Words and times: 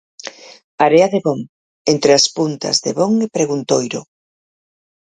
Area 0.85 1.07
de 1.13 1.19
Bon, 1.27 1.39
entre 1.93 2.11
as 2.19 2.25
puntas 2.37 2.75
de 2.85 2.91
Bon 2.99 3.13
e 3.25 3.27
Preguntoiro. 3.35 4.01